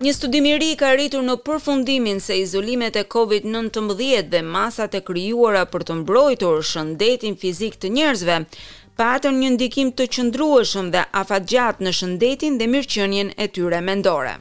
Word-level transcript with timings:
Një 0.00 0.12
studim 0.16 0.46
i 0.48 0.52
ri 0.60 0.68
ka 0.80 0.86
arritur 0.94 1.20
në 1.26 1.34
përfundimin 1.44 2.22
se 2.24 2.38
izolimet 2.40 2.96
e 2.96 3.02
COVID-19 3.14 4.24
dhe 4.32 4.40
masat 4.54 4.96
e 4.96 5.02
krijuara 5.10 5.66
për 5.74 5.84
të 5.90 5.98
mbrojtur 6.00 6.64
shëndetin 6.70 7.36
fizik 7.44 7.76
të 7.82 7.92
njerëzve 7.98 8.38
patën 9.02 9.42
një 9.44 9.52
ndikim 9.58 9.92
të 10.00 10.08
qëndrueshëm 10.16 10.88
dhe 10.96 11.04
afatgjatë 11.24 11.84
në 11.84 11.94
shëndetin 12.00 12.56
dhe 12.62 12.68
mirëqenien 12.76 13.34
e 13.36 13.50
tyre 13.58 13.84
mendore. 13.90 14.38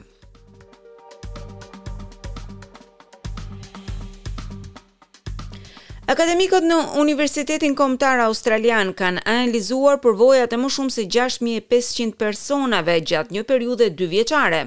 Akademikët 6.10 6.64
në 6.66 6.76
Universitetin 7.04 7.76
Kombëtar 7.78 8.18
Australian 8.24 8.96
kanë 8.98 9.22
analizuar 9.30 10.00
përvojat 10.02 10.56
e 10.56 10.58
më 10.64 10.72
shumë 10.76 10.94
se 10.96 11.04
6500 11.16 12.16
personave 12.24 12.96
gjatë 13.12 13.36
një 13.38 13.44
periudhe 13.52 13.92
dy 14.00 14.08
vjeqare. 14.16 14.62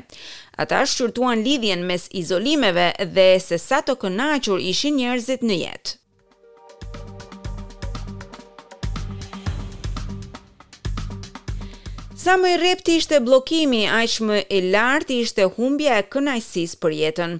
Ata 0.63 0.85
shqyrtuan 0.93 1.43
lidhjen 1.43 1.83
mes 1.91 2.07
izolimeve 2.23 2.87
dhe 3.19 3.27
se 3.49 3.59
sa 3.67 3.83
të 3.83 3.99
kënaqur 4.05 4.63
ishin 4.75 4.95
njerëzit 5.03 5.43
në 5.43 5.59
jetë. 5.65 5.97
Sa 12.23 12.37
më 12.39 12.51
i 12.55 12.59
rrept 12.61 12.87
ishte 12.87 13.17
bllokimi, 13.25 13.81
aq 13.91 14.13
më 14.27 14.37
e 14.57 14.59
lartë 14.71 15.15
ishte 15.25 15.47
humbja 15.57 15.97
e 15.99 16.05
kënaqësisë 16.13 16.79
për 16.83 16.93
jetën. 17.01 17.33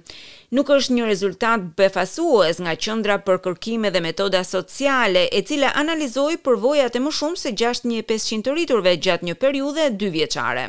Nuk 0.57 0.71
është 0.75 0.95
një 0.97 1.05
rezultat 1.07 1.69
befasues 1.79 2.59
nga 2.59 2.73
qendra 2.85 3.15
për 3.23 3.37
kërkime 3.45 3.91
dhe 3.95 4.01
metoda 4.03 4.41
sociale, 4.49 5.21
e 5.37 5.39
cila 5.47 5.69
analizoi 5.81 6.35
përvojat 6.45 6.97
e 6.99 7.01
më 7.05 7.13
shumë 7.19 7.39
se 7.43 7.53
6500 7.63 8.43
të 8.43 8.51
rriturve 8.57 8.93
gjatë 9.07 9.27
një 9.29 9.35
periudhe 9.45 9.85
dy 10.01 10.09
vjeçare. 10.17 10.65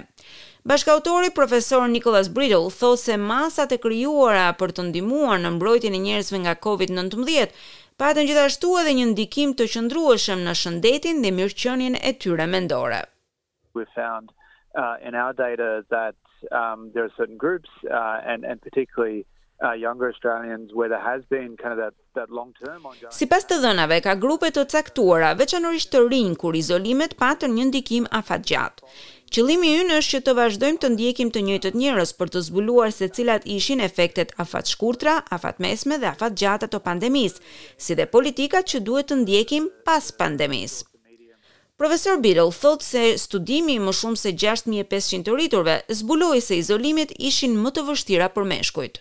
Bashkautori 0.71 1.35
profesor 1.41 1.89
Nicholas 1.97 2.29
Brittle 2.39 2.71
thotë 2.79 3.03
se 3.09 3.17
masat 3.25 3.75
e 3.75 3.83
krijuara 3.87 4.47
për 4.63 4.77
të 4.79 4.87
ndihmuar 4.93 5.43
në 5.43 5.51
mbrojtjen 5.59 5.97
e 5.99 6.05
njerëzve 6.07 6.39
nga 6.45 6.55
Covid-19 6.69 7.59
patën 7.99 8.31
gjithashtu 8.31 8.77
edhe 8.85 8.95
një 9.01 9.09
ndikim 9.11 9.57
të 9.59 9.67
qëndrueshëm 9.75 10.47
në 10.47 10.57
shëndetin 10.63 11.19
dhe 11.27 11.35
mirëqenien 11.41 11.99
e 11.99 12.15
tyre 12.21 12.47
mendore 12.55 13.03
we've 13.75 13.95
found 14.05 14.27
uh 14.83 14.97
in 15.07 15.13
our 15.23 15.33
data 15.47 15.71
that 15.97 16.15
um 16.61 16.81
there 16.95 17.05
are 17.09 17.15
certain 17.21 17.37
groups 17.45 17.71
uh 17.99 18.19
and 18.31 18.41
and 18.51 18.61
particularly 18.63 19.21
uh, 19.63 19.71
younger 19.73 20.11
Australians 20.11 20.73
where 20.75 20.89
there 20.89 21.01
has 21.13 21.23
been 21.31 21.57
kind 21.57 21.73
of 21.75 21.79
that 21.85 21.95
that 22.17 22.29
long 22.39 22.51
term 22.63 22.81
on 22.87 22.93
going 23.01 23.15
Si 23.19 23.27
pas 23.33 23.45
të 23.47 23.61
dhënave 23.63 24.01
ka 24.03 24.15
grupe 24.25 24.49
të 24.51 24.65
caktuara 24.75 25.29
veçanërisht 25.39 25.93
të 25.93 26.01
rinj 26.11 26.33
kur 26.43 26.57
izolimet 26.59 27.15
patën 27.23 27.53
një 27.61 27.69
ndikim 27.69 28.09
afatgjat. 28.19 28.83
Qëllimi 29.31 29.71
ynë 29.85 30.01
është 30.01 30.13
që 30.17 30.21
të 30.27 30.35
vazhdojmë 30.41 30.83
të 30.85 30.91
ndjekim 30.97 31.31
të 31.37 31.43
njëjtët 31.49 31.79
njerëz 31.85 32.13
për 32.19 32.33
të 32.35 32.43
zbuluar 32.49 32.91
se 32.99 33.09
cilat 33.17 33.47
ishin 33.59 33.81
efektet 33.89 34.35
afat 34.43 34.73
shkurtra, 34.75 35.21
afat 35.37 35.63
mesme 35.63 36.03
dhe 36.03 36.11
afat 36.11 36.35
gjata 36.43 36.67
të 36.69 36.83
pandemisë, 36.89 37.39
si 37.85 37.95
dhe 37.95 38.11
politikat 38.17 38.67
që 38.75 38.83
duhet 38.83 39.11
të 39.13 39.23
ndjekim 39.23 39.71
pas 39.87 40.11
pandemisë. 40.19 40.83
Profesor 41.77 42.21
Biddle 42.21 42.53
thot 42.55 42.83
se 42.87 43.01
studimi 43.19 43.75
i 43.75 43.79
më 43.83 43.91
shumë 43.99 44.21
se 44.21 44.31
6500 44.39 45.25
të 45.27 45.33
rriturve 45.35 45.75
zbuloi 46.01 46.39
se 46.41 46.55
izolimet 46.61 47.11
ishin 47.31 47.57
më 47.65 47.73
të 47.75 47.83
vështira 47.89 48.29
për 48.37 48.47
meshkujt. 48.53 49.01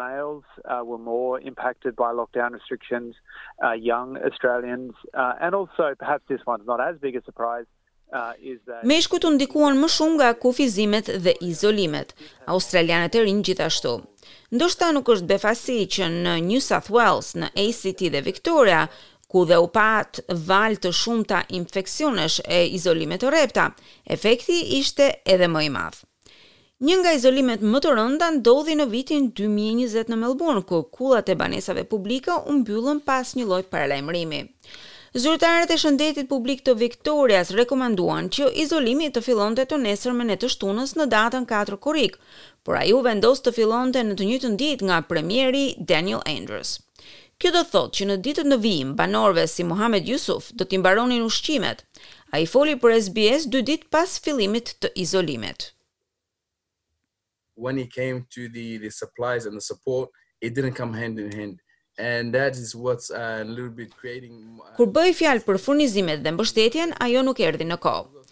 Males 0.00 0.42
uh, 0.66 0.82
were 0.88 0.98
more 0.98 1.38
impacted 1.50 1.94
by 1.94 2.10
lockdown 2.10 2.58
restrictions, 2.58 3.14
uh, 3.62 3.74
young 3.90 4.18
Australians, 4.28 4.96
uh, 5.14 5.34
and 5.40 5.54
also 5.54 5.92
perhaps 6.02 6.26
this 6.26 6.42
one's 6.44 6.66
not 6.66 6.80
as 6.82 6.98
big 6.98 7.14
a 7.16 7.22
surprise, 7.22 7.68
uh, 8.10 8.32
Meshkujt 8.88 9.24
u 9.28 9.30
ndikuan 9.36 9.76
më 9.78 9.88
shumë 9.96 10.14
nga 10.18 10.28
kufizimet 10.42 11.10
dhe 11.24 11.34
izolimet, 11.48 12.14
australianët 12.54 13.14
e 13.20 13.22
rinj 13.26 13.44
gjithashtu. 13.50 13.92
Ndoshta 14.56 14.90
nuk 14.96 15.10
është 15.14 15.28
befasi 15.30 15.78
që 15.96 16.06
në 16.24 16.34
New 16.48 16.60
South 16.70 16.88
Wales, 16.96 17.34
në 17.36 17.50
ACT 17.66 18.02
dhe 18.14 18.24
Victoria, 18.30 18.80
ku 19.28 19.44
dhe 19.44 19.58
u 19.60 19.68
pat 19.72 20.18
val 20.50 20.76
të 20.82 20.90
shumta 20.98 21.40
infeksionesh 21.60 22.40
e 22.58 22.60
izolimet 22.78 23.20
të 23.22 23.30
repta, 23.34 23.68
efekti 24.16 24.58
ishte 24.80 25.08
edhe 25.36 25.48
më 25.54 25.64
i 25.68 25.72
madh. 25.76 26.00
Një 26.88 26.96
nga 27.00 27.12
izolimet 27.18 27.62
më 27.70 27.78
të 27.84 27.92
rënda 27.98 28.26
ndodhi 28.38 28.74
në 28.78 28.86
vitin 28.92 29.28
2020 29.38 30.12
në 30.12 30.18
Melbourne, 30.20 30.62
ku 30.68 30.80
kullat 30.96 31.28
e 31.28 31.34
banesave 31.40 31.82
publike 31.90 32.30
u 32.48 32.54
mbyllën 32.60 33.00
pas 33.08 33.34
një 33.36 33.48
lloj 33.50 33.64
paralajmërimi. 33.72 34.40
Zyrtarët 35.18 35.70
e 35.72 35.78
shëndetit 35.82 36.28
publik 36.30 36.60
të 36.62 36.76
Viktorias 36.78 37.50
rekomanduan 37.58 38.28
që 38.36 38.48
izolimi 38.64 39.08
të 39.10 39.22
fillonte 39.26 39.64
të 39.66 39.78
nesërmen 39.84 40.30
në 40.30 40.36
të 40.42 40.50
shtunës 40.54 40.92
në 40.98 41.08
datën 41.16 41.48
4 41.50 41.78
korrik, 41.86 42.14
por 42.62 42.78
a 42.78 42.84
ju 42.86 43.00
vendos 43.08 43.42
të 43.42 43.56
fillonte 43.58 43.98
në 44.04 44.14
të 44.20 44.28
njëjtën 44.30 44.58
ditë 44.60 44.86
nga 44.90 45.00
premieri 45.12 45.66
Daniel 45.92 46.22
Andrews. 46.28 46.76
Kjo 47.38 47.52
do 47.54 47.60
thot 47.70 47.92
që 47.94 48.06
në 48.10 48.14
ditët 48.26 48.48
në 48.50 48.56
vijim 48.64 48.88
banorëve 48.98 49.44
si 49.46 49.62
Muhammed 49.66 50.08
Yusuf 50.10 50.48
do 50.58 50.66
t'i 50.66 50.78
mbaronin 50.82 51.22
ushqimet. 51.22 51.84
Ai 52.34 52.40
foli 52.50 52.74
për 52.82 52.96
SBS 53.06 53.44
2 53.52 53.60
ditë 53.68 53.86
pas 53.94 54.16
fillimit 54.24 54.72
të 54.82 54.90
izolimit. 55.06 55.68
When 57.54 57.78
he 57.78 57.84
came 57.86 58.24
to 58.34 58.48
the 58.56 58.66
the 58.84 58.90
supplies 58.96 59.46
and 59.46 59.54
the 59.54 59.62
support, 59.68 60.10
it 60.46 60.58
didn't 60.58 60.74
come 60.80 60.98
hand 61.02 61.22
in 61.22 61.30
hand. 61.38 61.62
And 62.08 62.34
that 62.34 62.58
is 62.64 62.74
what's 62.74 63.08
uh, 63.10 63.42
a 63.42 63.46
little 63.46 63.70
bit 63.82 63.94
creating 64.02 64.34
uh, 64.58 64.74
Kur 64.76 64.90
bëi 64.98 65.14
fjalë 65.22 65.46
për 65.46 65.62
furnizimet 65.62 66.22
dhe 66.26 66.34
mbështetjen, 66.34 66.96
ajo 67.06 67.22
nuk 67.28 67.42
erdhi 67.46 67.66
në 67.70 67.78
kohë. 67.86 68.26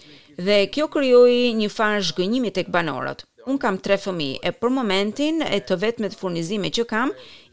Dhe 0.49 0.59
kjo 0.75 0.91
krijoi 0.97 1.55
një 1.62 1.71
farë 1.78 2.03
zhgënjimi 2.11 2.55
tek 2.59 2.71
banorët 2.75 3.25
un 3.47 3.59
kam 3.62 3.79
tre 3.84 3.97
fëmijë 4.01 4.41
e 4.43 4.51
për 4.59 4.73
momentin 4.75 5.43
e 5.47 5.61
të 5.62 5.77
vetmet 5.83 6.15
furnizime 6.19 6.71
që 6.79 6.84
kam 6.91 7.12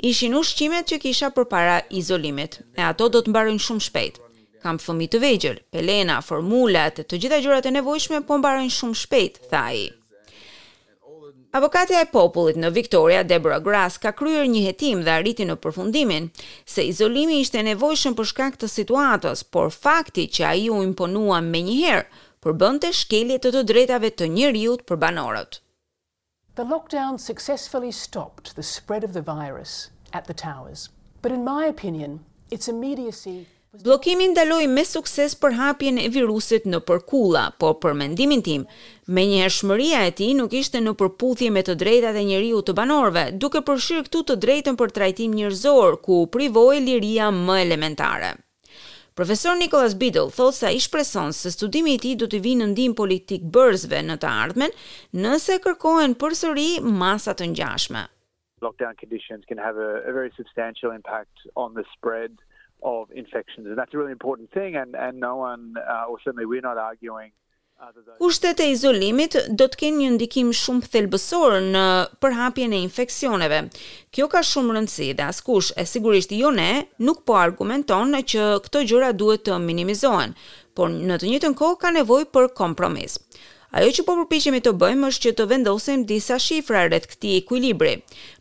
ishin 0.10 0.36
ushqimet 0.40 0.90
që 0.92 0.98
kisha 1.06 1.30
përpara 1.36 1.80
izolimit 2.02 2.60
e 2.78 2.82
ato 2.88 3.10
do 3.14 3.22
të 3.22 3.34
mbarojnë 3.34 3.64
shumë 3.68 3.86
shpejt 3.88 4.18
kam 4.64 4.80
fëmijë 4.82 5.12
të 5.16 5.20
vegjël 5.26 5.60
pelena 5.76 6.18
formula 6.26 6.88
të 6.98 7.20
gjitha 7.22 7.40
gjërat 7.46 7.70
e 7.70 7.76
nevojshme 7.78 8.24
po 8.30 8.40
mbarojnë 8.42 8.74
shumë 8.80 9.00
shpejt 9.04 9.38
tha 9.52 9.62
ai 9.74 9.84
Avokatja 11.54 12.00
e 12.02 12.08
popullit 12.10 12.56
në 12.58 12.70
Victoria, 12.74 13.20
Deborah 13.22 13.60
Grass, 13.62 14.00
ka 14.02 14.10
kryer 14.18 14.48
një 14.50 14.64
hetim 14.66 15.04
dhe 15.06 15.12
arriti 15.20 15.46
në 15.46 15.60
përfundimin 15.62 16.32
se 16.66 16.82
izolimi 16.90 17.36
ishte 17.44 17.62
nevojshëm 17.68 18.16
për 18.18 18.30
shkak 18.32 18.58
të 18.58 18.70
situatës, 18.74 19.44
por 19.54 19.70
fakti 19.70 20.26
që 20.34 20.48
ai 20.50 20.64
u 20.74 20.80
imponua 20.82 21.44
menjëherë 21.46 22.24
përbënte 22.42 22.90
shkelje 23.04 23.38
të 23.38 23.54
të 23.54 23.62
drejtave 23.70 24.10
të 24.18 24.32
njerëzit 24.34 24.82
për 24.90 25.00
banorët. 25.06 25.62
The 26.56 26.64
lockdown 26.64 27.20
successfully 27.20 27.92
stopped 27.92 28.56
the 28.56 28.62
spread 28.62 29.04
of 29.04 29.14
the 29.14 29.24
virus 29.24 29.90
at 30.14 30.26
the 30.28 30.36
towers. 30.36 30.90
But 31.24 31.32
in 31.32 31.44
my 31.44 31.66
opinion, 31.66 32.20
its 32.52 32.68
immediacy 32.68 33.48
was. 33.72 33.82
Blokimi 33.82 34.28
ndaloi 34.28 34.68
me 34.70 34.84
sukses 34.86 35.34
përhapjen 35.42 35.98
e 35.98 36.06
virusit 36.14 36.68
në 36.70 36.84
përkulla, 36.86 37.48
por 37.58 37.74
për 37.82 37.98
mendimin 38.04 38.46
tim, 38.46 38.68
menjëhershmëria 39.18 40.04
e 40.06 40.14
tij 40.22 40.36
nuk 40.38 40.54
ishte 40.62 40.78
në 40.86 40.94
përputhje 41.02 41.50
me 41.58 41.66
të 41.66 41.74
drejtat 41.86 42.22
e 42.22 42.26
njeriu 42.30 42.62
të 42.70 42.78
banorëve, 42.82 43.26
duke 43.46 43.66
përshirë 43.72 44.06
këtu 44.12 44.24
të 44.30 44.40
drejtën 44.46 44.78
për 44.84 44.94
trajtim 45.00 45.34
njerëzor, 45.42 45.98
ku 46.06 46.22
privoi 46.38 46.78
liria 46.86 47.34
më 47.40 47.62
elementare. 47.66 48.34
Profesor 49.16 49.54
Nicholas 49.56 49.94
Biddle 49.94 50.32
thot 50.32 50.56
se 50.58 50.66
ai 50.68 50.80
shpreson 50.82 51.28
se 51.40 51.50
studimi 51.54 51.92
i 51.94 52.00
tij 52.02 52.16
do 52.22 52.28
të 52.34 52.40
vinë 52.46 52.64
në 52.64 52.70
ndim 52.72 52.96
politik 53.00 53.44
bërësve 53.58 54.00
në 54.08 54.16
të 54.24 54.32
ardhmen 54.46 54.74
nëse 55.26 55.58
kërkohen 55.66 56.16
përsëri 56.24 56.66
masa 57.04 57.36
të 57.42 57.50
ngjashme. 57.52 58.02
Lockdown 58.66 58.98
conditions 59.04 59.46
can 59.52 59.62
have 59.66 59.78
a, 59.78 59.92
a 60.10 60.12
very 60.18 60.32
substantial 60.40 60.90
impact 60.98 61.46
on 61.66 61.76
the 61.78 61.86
spread 61.94 62.42
of 62.96 63.14
infections 63.24 63.68
and 63.70 63.78
that's 63.82 63.94
a 63.94 63.98
really 64.02 64.18
important 64.20 64.50
thing 64.60 64.76
and 64.82 64.96
and 65.06 65.20
no 65.30 65.36
one 65.46 65.70
uh, 65.78 66.10
or 66.10 66.18
certainly 66.26 66.48
we're 66.54 66.68
not 66.70 66.82
arguing 66.90 67.32
Kushtet 68.22 68.60
e 68.64 68.70
izolimit 68.72 69.36
do 69.60 69.66
të 69.68 69.80
kenë 69.82 69.98
një 70.02 70.12
ndikim 70.16 70.52
shumë 70.56 70.88
thelbësor 70.94 71.56
në 71.74 71.84
përhapjen 72.24 72.76
e 72.78 72.80
infeksioneve. 72.84 73.60
Kjo 74.16 74.30
ka 74.32 74.40
shumë 74.48 74.78
rëndësi 74.78 75.10
dhe 75.18 75.26
askush, 75.28 75.74
e 75.76 75.84
sigurisht 75.94 76.32
jo 76.38 76.54
ne, 76.56 76.70
nuk 77.08 77.24
po 77.28 77.36
argumenton 77.42 78.14
në 78.16 78.22
që 78.34 78.46
këto 78.68 78.84
gjëra 78.92 79.12
duhet 79.20 79.44
të 79.50 79.60
minimizohen, 79.66 80.36
por 80.80 80.88
në 80.96 81.18
të 81.24 81.32
njëjtën 81.34 81.58
kohë 81.62 81.80
ka 81.84 81.92
nevojë 81.98 82.30
për 82.38 82.52
kompromis. 82.62 83.18
Ajo 83.76 83.92
që 83.98 84.04
po 84.08 84.14
përpiqemi 84.22 84.60
të 84.64 84.76
bëjmë 84.80 85.08
është 85.12 85.24
që 85.26 85.32
të 85.38 85.48
vendosim 85.52 86.04
disa 86.12 86.38
shifra 86.40 86.84
rreth 86.88 87.08
këtij 87.12 87.36
ekuilibri. 87.42 87.96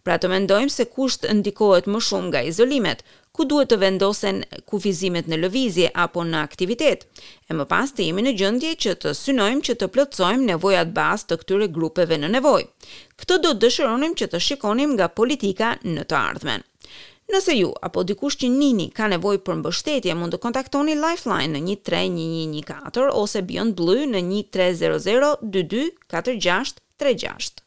Pra 0.05 0.19
të 0.23 0.29
mendojmë 0.31 0.75
se 0.75 0.85
kusht 0.93 1.25
ndikohet 1.41 1.89
më 1.91 2.03
shumë 2.07 2.29
nga 2.29 2.43
izolimet, 2.53 3.01
ku 3.37 3.45
duhet 3.49 3.71
të 3.73 3.77
vendosen 3.81 4.43
kufizimet 4.69 5.29
në 5.31 5.39
lëvizje 5.45 5.91
apo 6.05 6.25
në 6.29 6.43
aktivitet. 6.47 7.07
E 7.49 7.57
më 7.57 7.65
pas 7.71 7.91
të 7.97 8.07
jemi 8.09 8.25
në 8.27 8.35
gjëndje 8.41 8.73
që 8.85 8.95
të 9.05 9.15
synojmë 9.19 9.65
që 9.69 9.77
të 9.81 9.89
plëtsojmë 9.95 10.49
nevojat 10.51 10.93
bas 10.97 11.25
të 11.25 11.39
këtyre 11.45 11.71
grupeve 11.79 12.19
në 12.21 12.31
nevoj. 12.37 12.67
Këtë 13.23 13.39
do 13.47 13.55
të 13.55 13.63
dëshëronim 13.65 14.17
që 14.21 14.29
të 14.35 14.43
shikonim 14.49 14.93
nga 14.99 15.09
politika 15.17 15.73
në 15.87 16.05
të 16.13 16.19
ardhmen. 16.21 16.67
Nëse 17.33 17.55
ju 17.57 17.73
apo 17.89 18.03
dikush 18.05 18.37
që 18.43 18.51
nini 18.53 18.91
ka 18.93 19.09
nevojë 19.09 19.41
për 19.47 19.61
mbështetje, 19.63 20.17
mund 20.21 20.35
të 20.37 20.43
kontaktoni 20.43 20.99
Lifeline 20.99 21.63
në 21.65 21.79
13114 21.89 23.09
ose 23.23 23.45
Beyond 23.49 23.79
Blue 23.79 24.05
në 24.13 24.21
1300 24.27 25.41
22 25.41 25.91
46 26.13 26.77
36. 27.07 27.62